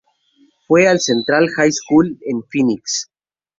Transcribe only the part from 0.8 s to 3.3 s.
al Central High School en Phoenix.